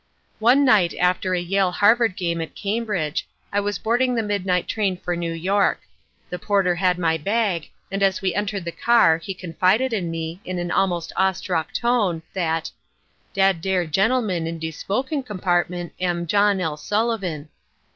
"One 0.39 0.65
night 0.65 0.95
after 0.99 1.35
a 1.35 1.39
Yale 1.39 1.69
Harvard 1.73 2.15
game 2.15 2.41
at 2.41 2.55
Cambridge, 2.55 3.27
I 3.53 3.59
was 3.59 3.77
boarding 3.77 4.15
the 4.15 4.23
midnight 4.23 4.67
train 4.67 4.97
for 4.97 5.15
New 5.15 5.31
York. 5.31 5.81
The 6.31 6.39
porter 6.39 6.73
had 6.73 6.97
my 6.97 7.17
bag, 7.19 7.69
and 7.91 8.01
as 8.01 8.19
we 8.19 8.33
entered 8.33 8.65
the 8.65 8.71
car, 8.71 9.19
he 9.19 9.35
confided 9.35 9.93
in 9.93 10.09
me, 10.09 10.39
in 10.43 10.57
an 10.57 10.71
almost 10.71 11.13
awestruck 11.15 11.71
tone, 11.71 12.23
that: 12.33 12.71
'Dad 13.31 13.61
dere 13.61 13.85
gentlemin 13.85 14.47
in 14.47 14.57
de 14.57 14.71
smokin' 14.71 15.21
compartment 15.21 15.93
am 16.01 16.25
John 16.25 16.59
L. 16.59 16.77
Sullivan.' 16.77 17.49